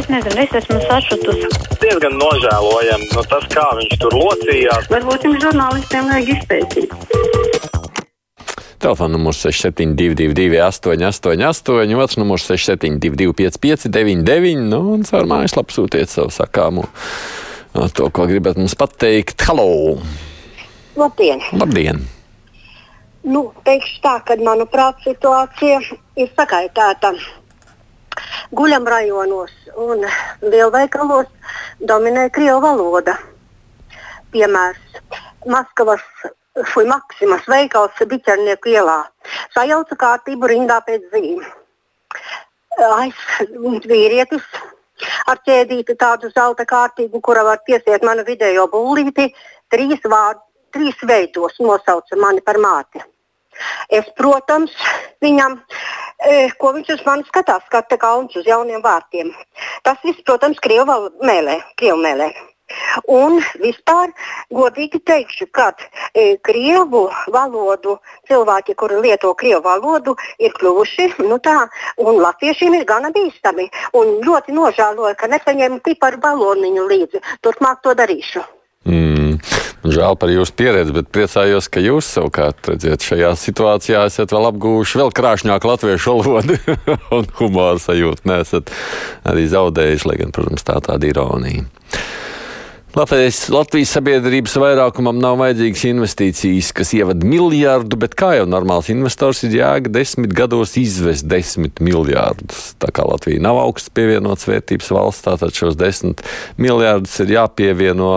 [0.00, 1.48] Es nezinu, es esmu sašutusi.
[1.82, 4.86] Diezgan nožēlojami no tas, kā viņš tur locījās.
[4.88, 6.94] Varbūt jums žurnālistiem vajag izpētīt.
[8.80, 16.86] Telefona numurs 6722, 888, otrs numurs 672, 559, nu, un caur mājaslapu sūtiet savu sakāmu.
[17.76, 19.44] To, ko gribat mums pateikt.
[19.50, 19.98] Halo!
[20.96, 21.44] Labdien!
[21.60, 22.00] Labdien!
[23.28, 25.82] Nu, teikšu tā, ka, manuprāt, situācija
[26.16, 27.12] ir sakaitēta.
[28.50, 30.02] Guļam rajonos un
[30.42, 31.28] lielveikalos
[31.86, 33.14] dominē krievu valoda.
[34.34, 35.00] Piemērs
[35.46, 36.02] Maskavas
[36.72, 38.98] Fui Maksimas veikals Biķernieku ielā.
[39.54, 41.54] Sajauca kārtību rindā pēc zīmēm.
[42.90, 43.22] Aiz
[43.86, 44.46] vīrietis
[45.30, 49.30] ar ķēdīti tādu zelta kārtību, kura var piesiet manu vidējo būlīti,
[49.70, 50.42] trīs, vārdu,
[50.74, 53.02] trīs veidos nosauca mani par māti.
[53.92, 54.74] Es, protams,
[55.22, 55.58] viņam,
[56.60, 59.32] ko viņš uz mani skatās, skata kauns uz jauniem vārtiem.
[59.86, 61.60] Tas viss, protams, Krievu mēlē.
[61.80, 62.30] Krievu mēlē.
[63.10, 64.12] Un vispār
[64.54, 65.70] godīgi teikšu, ka
[66.14, 67.96] e, krievu valodu
[68.30, 71.56] cilvēki, kuri lieto krievu valodu, ir kļuvuši nu tā,
[71.98, 73.66] un latviešiem ir gana bīstami.
[73.98, 77.24] Un ļoti nožēloju, ka nepaņēmu piparu baloniņu līdzi.
[77.42, 78.44] Turpmāk to darīšu.
[78.86, 79.38] Mm.
[79.80, 85.00] Žēl par jūsu pieredzi, bet priecājos, ka jūs savukārt redziet, šajā situācijā esat vēl apgūši
[85.00, 86.58] vēl krāšņāku latviešu valodu
[87.16, 88.28] un humoru sajūtu.
[88.28, 88.72] Nesat
[89.24, 91.64] arī zaudējuši, lai gan, protams, tā tāda ironija.
[92.90, 99.44] Latvijas, Latvijas sabiedrības vairākumam nav vajadzīgas investīcijas, kas ievada miljardu, bet kā jau normāls investors
[99.46, 102.72] ir jēga desmit gados izvest desmit miljardus.
[102.82, 106.24] Tā kā Latvija nav augsts pievienots vērtības valsts, tātad šos desmit
[106.58, 108.10] miljardus ir jāpievieno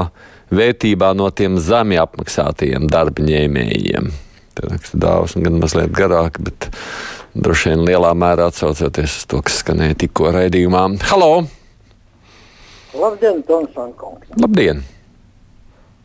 [0.57, 4.13] vērtībā no tiem zemi apmaksātajiem darba ņēmējiem.
[4.53, 6.69] Tā ir dāvana gan mazliet garāka, bet
[7.33, 10.85] droši vien lielā mērā atsaucoties uz to, kas skanēja tikko raidījumā.
[11.09, 11.31] Halo!
[12.93, 14.27] Labdien, Tomsons kungs!
[14.37, 14.83] Labdien!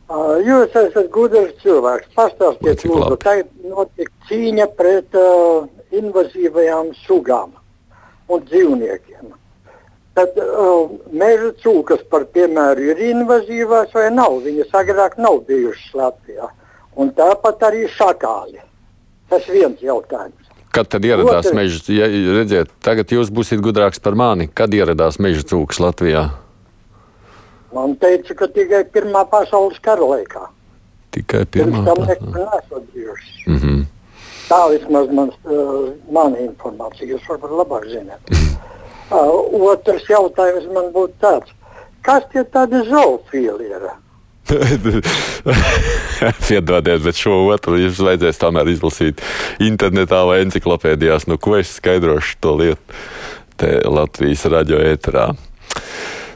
[0.09, 2.09] Uh, jūs esat gudrs cilvēks.
[2.17, 3.35] Pastāstiet, lūdzu, kā
[3.69, 7.53] notiek cīņa pret uh, invazīvajām sugām
[8.33, 9.35] un dzīvniekiem.
[10.19, 14.41] Tad uh, meža cūkas, par piemēru, ir invazīvās vai nav.
[14.43, 16.49] Viņas agrāk nav bijušas Latvijā.
[16.99, 18.59] Un tāpat arī šakāli.
[19.31, 20.49] Tas viens jautājums.
[20.75, 21.55] Kad tad ieradās Otrs...
[21.55, 21.85] meža?
[21.95, 24.49] Ja, redziet, tagad jūs būsiet gudrāks par mani.
[24.51, 26.25] Kad ieradās meža cūkas Latvijā?
[27.71, 30.49] Man teica, ka tikai Pirmā pasaules kara laikā.
[31.15, 33.79] Tikai Pirmā pasaules kara laikā.
[34.49, 38.33] Tā vismaz man, uh, mana informācija, jūs varbūt labāk zināt.
[39.09, 41.55] Uh, otrs jautājums man būtu tāds,
[42.05, 43.89] kas tie tādi zoofili ir?
[46.49, 49.21] Piedodiet, bet šo otru jums vajadzēs tomēr izlasīt
[49.65, 53.03] internetā vai enciklopēdijās, no ko es skaidrošu to lietu
[53.59, 55.31] te Latvijas radio ēterā.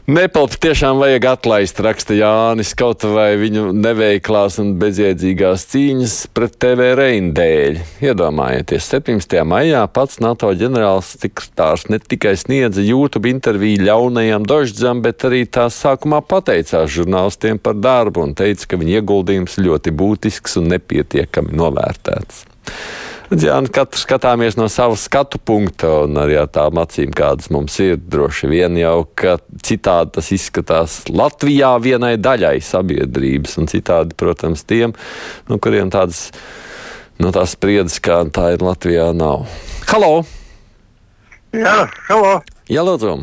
[0.03, 6.89] Nepelpu tiešām vajag atlaist, raksta Jānis, kaut vai viņu neveiklās un bezjēdzīgās cīņas pret TV
[6.99, 7.79] reinu dēļ.
[8.09, 9.37] Iedomājieties, 17.
[9.47, 16.19] maijā pats NATO ģenerālsekretārs ne tikai sniedza YouTube interviju ļaunajam Doždzam, bet arī tās sākumā
[16.27, 22.43] pateicās žurnālistiem par darbu un teica, ka viņa ieguldījums ļoti būtisks un nepietiekami novērtēts.
[23.41, 27.79] Jā, nu, katrs skatāmies no savas skatu punkta, un arī ar tām acīm, kādas mums
[27.81, 27.97] ir.
[27.97, 34.93] Droši vien jau, ka citādi tas izskatās Latvijā vienai daļai sabiedrības, un citādi, protams, tiem,
[35.49, 36.27] nu, kuriem tādas,
[37.23, 39.47] nu, tās spriedzes, kā tā ir Latvijā, nav.
[39.89, 40.27] Halo!
[41.57, 42.35] Jā, halo!
[42.69, 43.15] Jā, lūdzu!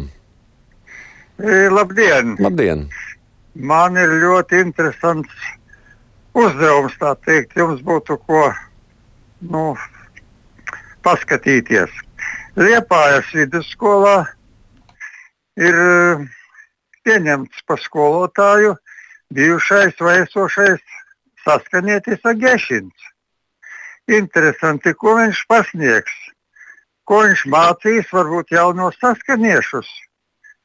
[1.37, 2.33] E, labdien!
[2.41, 2.87] Labdien!
[3.53, 5.53] Man ir ļoti interesants
[6.33, 8.47] uzdevums, tā teikt, jums būtu ko
[9.41, 9.75] nu,
[11.05, 11.91] paskatīties.
[12.59, 14.17] Liepājas vidusskolā
[15.59, 16.23] ir eh,
[17.07, 18.75] pieņemts par skolotāju
[19.33, 20.81] bijušais vai esošais
[21.45, 23.07] saskanietis Agešins.
[24.09, 26.13] Interesanti, ko viņš pasniegs,
[27.05, 29.89] ko viņš mācīs varbūt jaunos saskaniešus.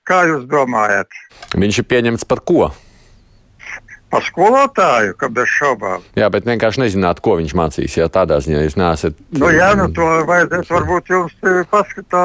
[0.04, 1.08] Kā jūs domājat?
[1.56, 2.68] Viņš ir pieņemts par ko?
[4.14, 6.04] Par skolotāju, ka bez šaubām.
[6.14, 7.96] Jā, bet vienkārši nezināt, ko viņš mācīs.
[7.98, 9.18] Jā, tādā ziņā jūs neesat.
[9.34, 12.22] Nu, jā, nu, to vajadzēs varbūt jums e, paskatā,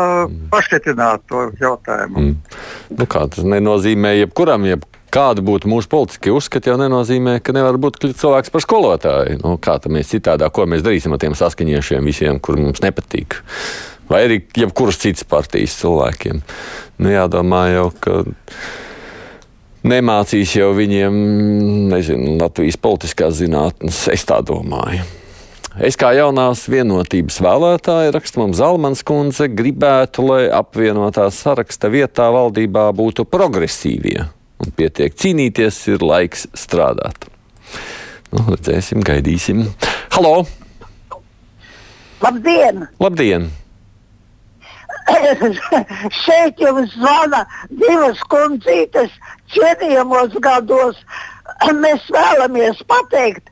[0.54, 2.28] pašķetināt to jautājumu.
[2.28, 2.60] Mm.
[2.94, 7.80] Nu, kā tas nenozīmē jebkuram, jeb kāda būtu mūsu politiskie uzskati, jau nenozīmē, ka nevar
[7.82, 9.40] būt cilvēks par skolotāju.
[9.42, 13.40] Nu, kā tam mēs citādā, ko mēs darīsim ar tiem saskaņiešiem visiem, kur mums nepatīk.
[14.10, 16.44] Vai arī jebkuras citas partijas cilvēkiem.
[17.02, 18.22] Nu, jādomā jau, ka
[19.88, 21.16] nemācīs jau viņiem,
[21.92, 24.06] nezinu, Latvijas politiskās zinātnes.
[24.12, 25.06] Es tā domāju.
[25.80, 32.90] Es kā jaunās vienotības vēlētāja, raksta mums Zalmans kundze, gribētu, lai apvienotā saraksta vietā valdībā
[32.98, 34.26] būtu progresīvie.
[34.60, 37.30] Un pietiek cīnīties, ir laiks strādāt.
[38.34, 39.64] Nu, redzēsim, gaidīsim.
[40.18, 40.44] Halo!
[42.20, 42.90] Labdien!
[43.00, 43.48] Labdien!
[46.24, 49.12] Šeit jums zvana divas kundzītes
[49.54, 51.00] cienījamos gados.
[51.84, 53.50] Mēs vēlamies pateikt,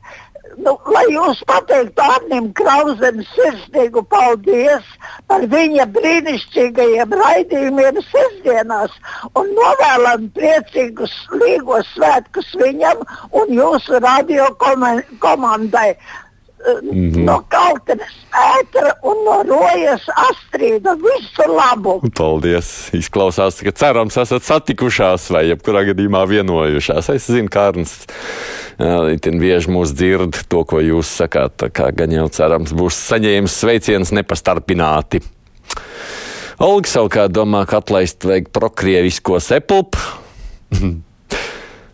[0.62, 4.86] nu, lai jūs pateiktu Annim Krausam sirsnīgu paldies
[5.30, 8.94] par viņa brīnišķīgajiem raidījumiem sestdienās
[9.38, 13.04] un novēlam priecīgus līgos svētkus viņam
[13.42, 15.92] un jūsu radio komandai.
[16.68, 17.24] Mm -hmm.
[17.24, 20.94] no Kautenes ētra un no Rojas Astrīda.
[21.02, 22.00] Visu labu!
[22.16, 22.90] Paldies!
[22.92, 27.08] Izklausās, ka cerams esat satikušās vai jebkurā gadījumā vienojušās.
[27.14, 28.06] Es zinu, Kārns
[29.14, 31.56] itin bieži mūs dzird to, ko jūs sakāt.
[31.56, 35.22] Tā kā gan jau cerams būs saņēmis sveiciens nepastarpināti.
[36.58, 39.98] Olga savukārt domā, ka atlaist vajag prokrievisko sepulpu.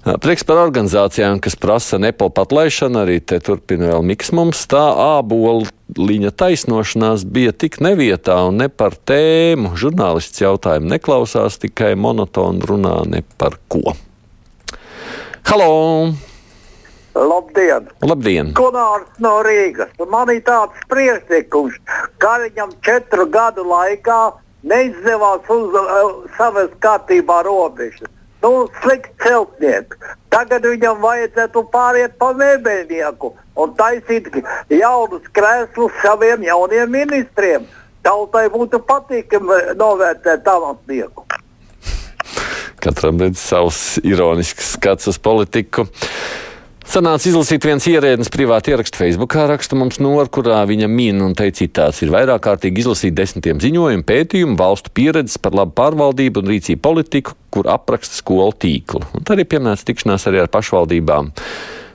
[0.04, 4.66] Prieks par organizācijām, kas prasa nepilnu atlaišanu, arī te turpina vēl miks mums.
[4.68, 9.72] Tā āboliņa taisnošanās bija tik nevietā un ne par tēmu.
[9.80, 13.94] Žurnālists jautājumu neklausās, tikai monotoni runā ne par ko.
[15.48, 16.12] Halo!
[17.16, 17.88] Labdien!
[18.04, 18.50] Labdien.
[18.58, 19.94] Gunārs no Rīgas.
[20.04, 21.78] Man ir tāds priekšlikums,
[22.20, 24.20] ka viņam četru gadu laikā
[24.68, 28.12] neizdevās uz uh, savas kārtībā robežas
[28.44, 29.96] nu, slikts celtnieks.
[30.32, 34.28] Tagad viņam vajadzētu pāriet pa mēbelnieku un taisīt
[34.72, 37.66] jaunus krēslus saviem jauniem ministriem.
[38.04, 41.24] Tautai būtu patīkami novērtēt talantīgu.
[42.84, 45.86] Katram redz savs ironisks skats uz politiku.
[46.84, 51.62] Sanāca izlasīt viens ierēdnis privāti ierakstu Facebookā, raksta mums nor, kurā viņa min un teica
[51.62, 52.02] citāts.
[52.04, 57.38] Ir vairāk kārtīgi izlasīt desmitiem ziņojumu, pētījumu, valstu pieredzes par labu pārvaldību un rīcību politiku,
[57.54, 59.00] kur apraksta skolu tīklu.
[59.16, 61.32] Un tad ir piemērs tikšanās arī ar pašvaldībām.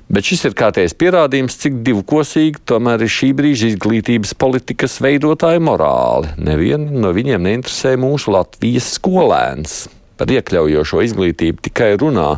[0.09, 6.31] Bet šis ir kārtējs pierādījums, cik divkosīgi tomēr ir šī brīža izglītības politikas veidotāja morāli.
[6.41, 9.83] Nevienu no viņiem neinteresē mūsu Latvijas skolēns.
[10.17, 12.31] Par iekļaujošo izglītību tikai runā.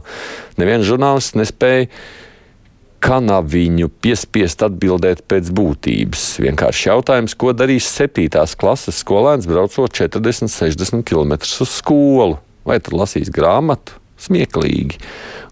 [0.59, 1.87] Neviens žurnālists nespēja
[3.01, 6.25] kanaviņu piespiest atbildēt pēc būtības.
[6.45, 8.27] Vienkārši jautājums, ko darīs 7.
[8.61, 12.37] klases skolēns braucot 40, 60 km uz skolu?
[12.67, 13.97] Vai tad lasīs grāmatu?
[14.21, 14.99] Smieklīgi.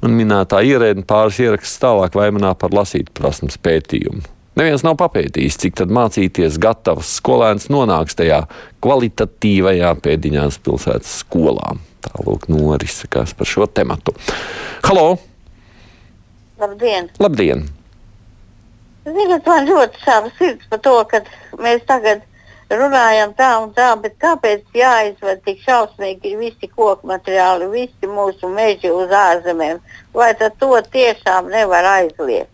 [0.06, 4.22] Un minētā ierēdna pāris ieraksts tālāk vaimanā par lasīt prasmes pētījumu.
[4.60, 8.44] Neviens nav papētījis, cik tad mācīties gatavs skolēns nonāks tajā
[8.84, 11.74] kvalitatīvajā pēdiņās pilsētas skolā.
[12.06, 14.13] Tālūk norisakās par šo tematu.
[14.86, 15.29] Halo!
[16.60, 17.10] Labdien!
[17.20, 17.68] Labdien.
[19.08, 21.22] Ziniet, man ļoti sāp sirds par to, ka
[21.64, 22.26] mēs tagad
[22.70, 28.92] runājam tā un tā, bet kāpēc jāizved tik šausmīgi visi koku materiāli, visi mūsu meži
[28.94, 29.80] uz ārzemēm?
[30.14, 32.52] Vai tad to tiešām nevar aizliegt?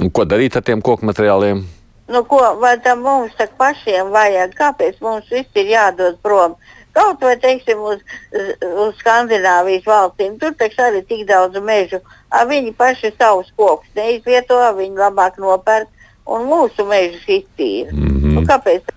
[0.00, 1.64] Un ko darīt ar tiem koku materiāliem?
[2.12, 4.52] Nu, ko, vai tam mums pašiem vajag?
[4.54, 6.54] Kāpēc mums viss ir jādod prom?
[6.96, 8.00] Kaut vai teiksim, uz,
[8.32, 12.00] uz Skandināvijas valstīm, tur taču arī tik daudz mežu.
[12.48, 15.92] Viņi paši savus kokus neizvieto, viņi labāk nopērk
[16.26, 17.92] un mūsu mežus iztīra.
[17.92, 18.34] Mm -hmm.
[18.34, 18.92] nu, kāpēc?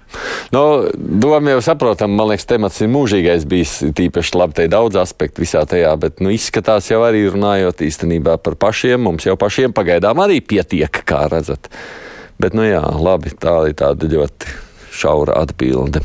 [0.52, 3.84] Nu, Doma jau saprotam, man liekas, temats ir mūžīgais bijis.
[3.96, 8.38] Tīpaši labi, te ir daudz aspektu visā tajā, bet nu, izskatās jau arī runājot īstenībā
[8.38, 9.02] par pašiem.
[9.02, 11.70] Mums jau pašiem pagaidām arī pietiek, kā redzat.
[12.40, 14.46] Bet, nu jā, labi, tā ir tāda ļoti
[14.92, 16.02] šaura atbilde.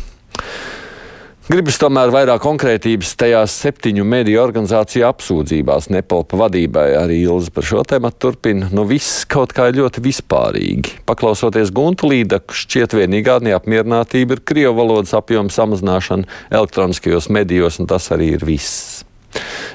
[1.45, 6.87] Gribas tomēr vairāk konkrētības tajās septiņu mediju organizāciju apsūdzībās Nepalpa vadībai.
[6.97, 8.71] Arī Ilza par šo tēmu turpina.
[8.73, 10.95] Nu, viss kaut kā ir ļoti vispārīgi.
[11.05, 18.09] Paklausoties Gunta Līdaku, šķiet vienīgā neapmierinātība ir Krievu valodas apjoma samazināšana elektroniskajos medijos, un tas
[18.17, 19.05] arī ir viss.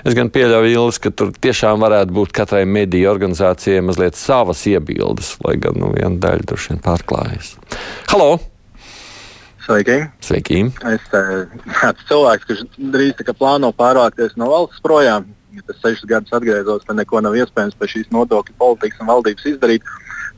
[0.02, 5.36] Es gan pieļauju, Ilis, ka tur tiešām varētu būt katrai mediju organizācijai mazliet savas iebildes,
[5.46, 7.60] lai gan nu, viena daļa droši vien pārklājas.
[8.10, 8.40] Halo!
[9.70, 10.10] Sveiki!
[10.26, 10.60] Sveiki.
[10.66, 11.20] Es esmu
[11.70, 15.28] uh, cilvēks, kurš drīz plāno pārvākties no valsts projām.
[15.54, 19.46] Ja tas sešus gadus atgriezos, tad neko nav iespējams pie šīs nodokļu politikas un valdības
[19.52, 19.86] izdarīt.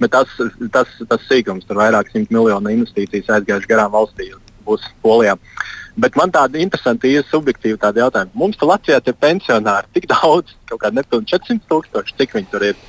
[0.04, 0.36] Bet tas,
[0.76, 4.34] tas, tas sīkums, tur vairāk simt miljonu investīcijas aizgājuši garām valstī,
[4.68, 5.38] būs Polijā.
[5.96, 8.36] Bet man tāda interesanta, īsta subjektīva jautājuma.
[8.36, 12.88] Mums Latvijā ir pensionāri tik daudz, kaut kādi nepilni 400 tūkstoši, cik viņi tur ir.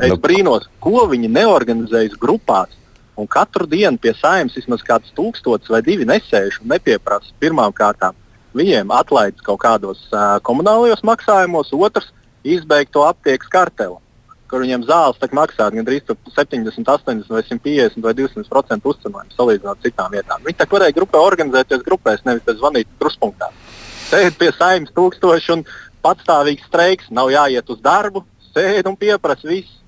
[0.00, 2.78] Es nu, brīnos, ko viņi neorganizējas grupās
[3.22, 8.16] Un katru dienu pie saimnes vismaz kāds tūkstotis vai divi nesēž un nepieprasa pirmām kārtām.
[8.58, 12.10] Viņiem atlaides kaut kādos uh, komunālajos maksājumos, otrs
[12.42, 13.98] izbeigt to aptiekas karteli.
[14.52, 19.78] kur viņiem zāles tiek maksāta gandrīz 70, 80 vai 150 vai 200 procentu uzcenojums salīdzinot
[19.78, 20.42] ar citām vietām.
[20.44, 23.48] Viņi tā varēja grupē organizēties grupēs, nevis zvanīt kruspunktā.
[24.10, 25.64] Sēž pie saimnes tūkstoši un
[26.04, 29.81] patstāvīgs streiks, nav jāiet uz darbu, sēž un pieprasa visu.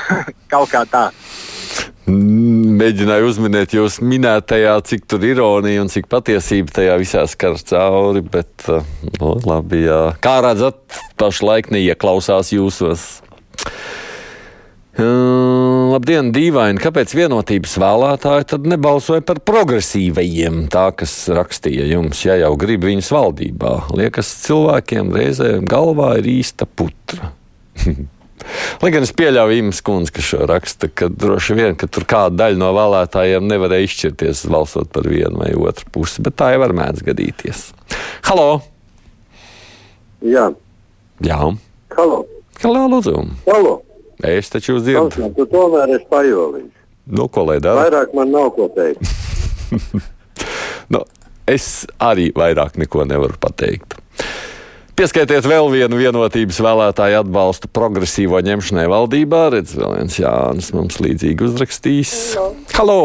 [0.52, 1.08] Kaut kā tā.
[2.02, 8.24] Mēģināju uzminēt jūs minētajā, cik tur ir ironija un cik patiesība tajā visā skar cauri,
[8.26, 8.66] bet,
[9.20, 10.00] nu, labi, jā.
[10.24, 10.82] Kā redzat,
[11.20, 13.06] pašlaik neieklausās jūsos.
[14.92, 20.66] Uh, labdien, dīvaini, kāpēc vienotības vēlētāji tad nebalsoja par progresīvajiem?
[20.74, 23.76] Tā, kas rakstīja jums, ja jau grib viņus valdībā.
[23.96, 27.32] Liekas, cilvēkiem reizēm galvā ir īsta putra.
[28.82, 32.34] Lai gan es pieļauju Imants Kungs, kas šo raksta, ka droši vien, ka tur kāda
[32.44, 36.74] daļa no vēlētājiem nevarēja izšķirties balsot par vienu vai otru pusi, bet tā jau var
[36.76, 37.64] mēdz gadīties.
[38.28, 38.48] Halo!
[40.22, 40.50] Jā.
[41.22, 41.40] Jā.
[41.96, 42.20] Halo!
[42.62, 43.16] Halo, lūdzu!
[43.48, 43.80] Halo!
[44.22, 45.08] Es taču jūs dzirdu.
[45.10, 46.70] Klausām, tu tomēr esi pajolījis.
[47.10, 47.88] Nu, ko lai dara?
[47.88, 49.02] Vairāk man nav ko teikt.
[50.94, 51.02] nu,
[51.50, 51.66] es
[51.98, 53.98] arī vairāk neko nevaru pateikt.
[54.92, 59.46] Pieskaitiet vēl vienu vienotības vēlētāju atbalstu progresīvo ņemšanai valdībā.
[59.54, 62.12] Redz, vēl viens Jānis mums līdzīgi uzrakstījis.
[62.76, 62.98] Halo!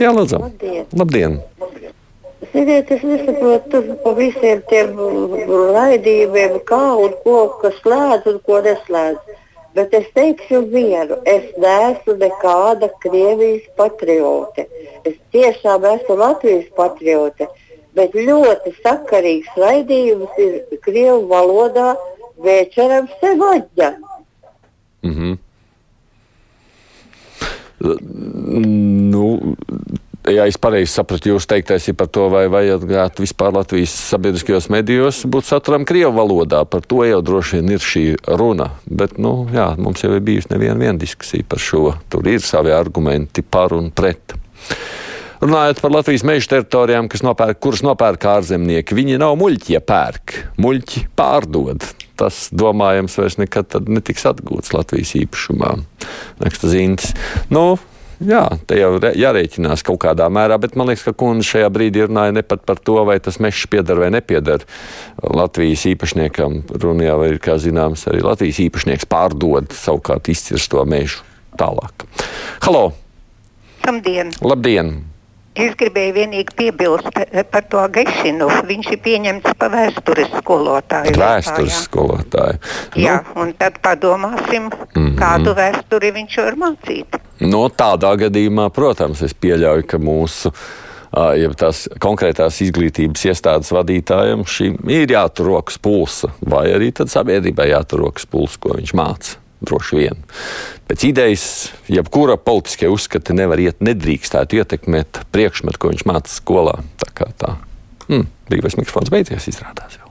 [0.00, 0.40] Jā, lūdzu!
[0.40, 0.88] Labdien!
[0.96, 1.36] Labdien.
[2.54, 4.96] Ziniet, es nesaprotu pa visiem tiem
[5.76, 9.38] raidījumiem, kā un ko, kas slēdz un ko neslēdz.
[9.76, 14.64] Bet es teikšu vienu, es neesmu nekāda Krievijas patriote.
[15.04, 17.52] Es tiešām esmu Latvijas patriote
[17.98, 21.92] bet ļoti sakarīgs raidījums ir Krievu valodā
[22.38, 23.92] Vēčeram Sevaģa.
[25.02, 25.38] Mm -hmm.
[29.10, 29.54] Nu,
[30.26, 35.22] ja es pareizi sapratu, jūs teiktais ir par to, vai vajadzētu vispār Latvijas sabiedriskajos medijos
[35.26, 36.64] būt saturam Krievu valodā.
[36.64, 38.70] Par to jau droši vien ir šī runa.
[38.84, 41.94] Bet, nu, jā, mums jau ir bijusi neviena diskusija par šo.
[42.08, 44.34] Tur ir savi argumenti par un pret.
[45.38, 50.34] Runājot par Latvijas meža teritorijām, nopērk, kuras nopērk ārzemnieki, viņi nav muļķi, ja pērk.
[50.58, 51.86] Muļķi pārdod.
[52.18, 55.76] Tas, domājams, vairs nekad netiks atgūts Latvijas īpašumā.
[56.42, 57.12] Neksta zīmes.
[57.54, 57.76] Nu,
[58.18, 62.34] Jā, te jau jārēķinās kaut kādā mērā, bet man liekas, ka kundze šajā brīdī runāja
[62.34, 64.64] ne pat par to, vai tas mežs pieder vai nepieder
[65.22, 66.64] Latvijas īpašniekam.
[66.82, 71.22] Runa jau ir, kā zināms, arī Latvijas īpašnieks pārdod savukārt izcirsto mežu
[71.60, 72.08] tālāk.
[72.66, 72.90] Halo!
[73.86, 74.34] Labdien!
[74.42, 74.96] Labdien!
[75.58, 78.46] Es gribēju vienīgi piebilst eh, par to Gešinu.
[78.68, 81.14] Viņš ir pieņemts par vēstures skolotāju.
[81.18, 82.60] Vēstures skolotāju.
[82.98, 85.16] Jā, nu, un tad padomāsim, mm -hmm.
[85.18, 87.18] kādu vēsturi viņš var mācīt.
[87.40, 90.52] No tādā gadījumā, protams, es pieļauju, ka mūsu
[91.14, 97.70] ja tās konkrētās izglītības iestādes vadītājiem šim ir jātur rokas pulsa, vai arī tad sabiedrībai
[97.70, 100.26] jātur rokas pulsa, ko viņš māca droši vien.
[100.88, 101.46] Pēc idejas,
[101.92, 106.78] jebkura politiskie uzskati nevar iet, nedrīkstētu ietekmēt priekšmetu, ko viņš mācās skolā.
[107.02, 107.56] Tā kā tā.
[108.08, 109.98] Hmm, brīvais mikrofons beidzies, izrādās.
[110.00, 110.07] Jau.